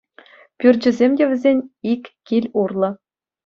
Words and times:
Пӳрчӗсем 0.59 1.11
те 1.17 1.23
вӗсен 1.29 1.57
ик 1.91 2.03
кил 2.25 2.45
урлӑ. 2.61 2.89